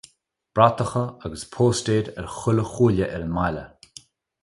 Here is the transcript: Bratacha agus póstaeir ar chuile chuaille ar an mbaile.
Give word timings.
Bratacha 0.55 1.03
agus 1.27 1.43
póstaeir 1.55 2.07
ar 2.19 2.27
chuile 2.37 2.65
chuaille 2.73 3.07
ar 3.15 3.23
an 3.27 3.33
mbaile. 3.37 3.65